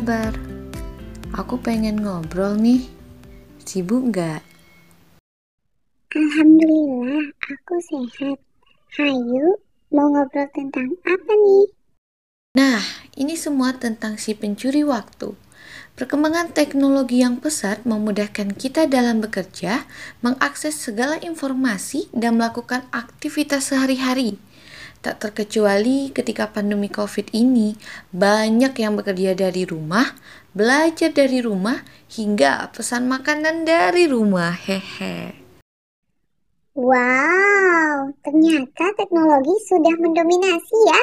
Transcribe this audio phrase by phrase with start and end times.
[0.00, 0.32] kabar?
[1.36, 2.88] Aku pengen ngobrol nih.
[3.60, 4.40] Sibuk nggak?
[6.16, 8.40] Alhamdulillah, aku sehat.
[8.96, 9.60] Hayu,
[9.92, 11.68] mau ngobrol tentang apa nih?
[12.56, 12.80] Nah,
[13.12, 15.36] ini semua tentang si pencuri waktu.
[16.00, 19.84] Perkembangan teknologi yang pesat memudahkan kita dalam bekerja,
[20.24, 24.40] mengakses segala informasi, dan melakukan aktivitas sehari-hari.
[25.00, 27.72] Tak terkecuali ketika pandemi COVID ini,
[28.12, 30.12] banyak yang bekerja dari rumah,
[30.52, 31.80] belajar dari rumah,
[32.12, 34.52] hingga pesan makanan dari rumah.
[34.52, 35.32] Hehe.
[36.76, 41.02] Wow, ternyata teknologi sudah mendominasi ya.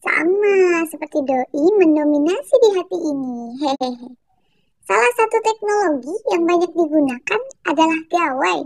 [0.00, 3.36] Sama seperti doi mendominasi di hati ini.
[3.60, 4.16] Hehehe.
[4.88, 8.60] Salah satu teknologi yang banyak digunakan adalah gawai.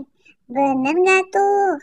[0.47, 1.75] Bener nggak tuh?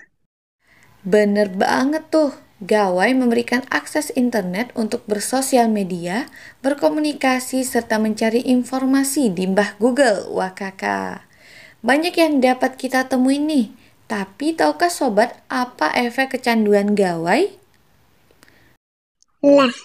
[1.05, 2.48] Bener banget tuh.
[2.59, 6.27] Gawai memberikan akses internet untuk bersosial media,
[6.59, 10.27] berkomunikasi, serta mencari informasi di mbah Google.
[10.35, 11.23] Wah kakak,
[11.87, 13.67] banyak yang dapat kita temuin nih.
[14.11, 17.55] Tapi tahukah sobat apa efek kecanduan gawai?
[19.39, 19.77] Lah,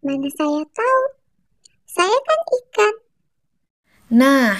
[0.00, 1.02] mana saya tahu?
[1.84, 2.94] Saya kan ikan.
[4.14, 4.56] Nah,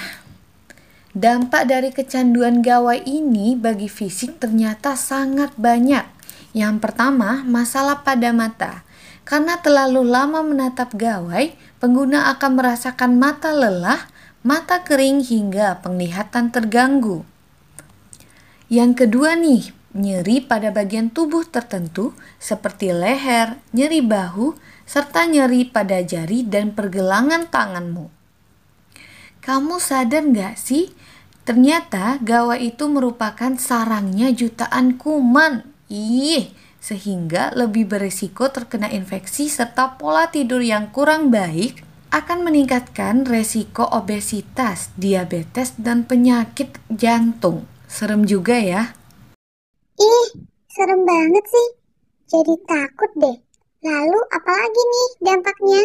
[1.17, 6.14] dampak dari kecanduan gawai ini bagi fisik ternyata sangat banyak.
[6.55, 8.87] Yang pertama, masalah pada mata.
[9.27, 11.51] Karena terlalu lama menatap gawai,
[11.83, 14.07] pengguna akan merasakan mata lelah,
[14.39, 17.27] mata kering hingga penglihatan terganggu.
[18.71, 24.55] Yang kedua nih, nyeri pada bagian tubuh tertentu seperti leher, nyeri bahu,
[24.87, 28.07] serta nyeri pada jari dan pergelangan tanganmu.
[29.43, 30.95] Kamu sadar nggak sih?
[31.43, 36.49] Ternyata gawai itu merupakan sarangnya jutaan kuman Ih,
[36.81, 44.89] sehingga lebih beresiko terkena infeksi serta pola tidur yang kurang baik akan meningkatkan resiko obesitas,
[44.97, 47.69] diabetes, dan penyakit jantung.
[47.85, 48.97] Serem juga ya.
[50.01, 50.27] Ih,
[50.65, 51.67] serem banget sih.
[52.33, 53.37] Jadi takut deh.
[53.85, 55.81] Lalu apalagi nih dampaknya?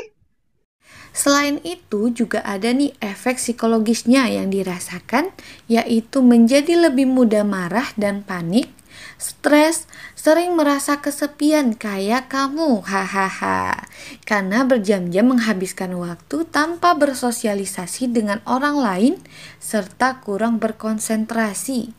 [1.12, 5.34] Selain itu juga ada nih efek psikologisnya yang dirasakan
[5.68, 8.72] yaitu menjadi lebih mudah marah dan panik
[9.16, 9.84] stres,
[10.16, 13.86] sering merasa kesepian kayak kamu, hahaha.
[14.24, 19.14] Karena berjam-jam menghabiskan waktu tanpa bersosialisasi dengan orang lain
[19.60, 21.92] serta kurang berkonsentrasi.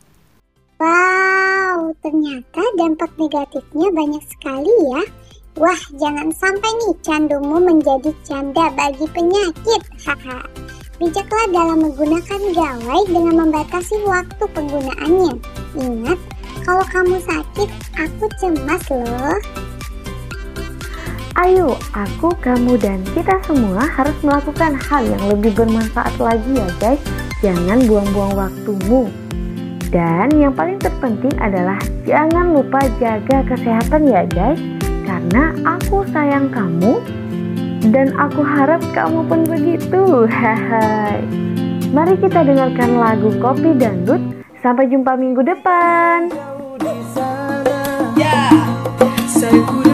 [0.82, 5.02] Wow, ternyata dampak negatifnya banyak sekali ya.
[5.60, 9.82] Wah, jangan sampai nih candumu menjadi canda bagi penyakit.
[10.00, 10.40] Haha.
[10.96, 15.34] Bijaklah dalam menggunakan gawai dengan membatasi waktu penggunaannya.
[15.76, 16.18] Ingat,
[16.62, 17.68] kalau kamu sakit,
[17.98, 19.38] aku cemas loh.
[21.32, 27.00] Ayo, aku, kamu, dan kita semua harus melakukan hal yang lebih bermanfaat lagi ya guys.
[27.40, 29.08] Jangan buang-buang waktumu.
[29.88, 34.60] Dan yang paling terpenting adalah jangan lupa jaga kesehatan ya guys.
[35.08, 37.00] Karena aku sayang kamu
[37.90, 40.28] dan aku harap kamu pun begitu.
[41.96, 44.20] Mari kita dengarkan lagu Kopi Dangdut.
[44.62, 46.51] Sampai jumpa minggu depan.
[49.42, 49.91] 在孤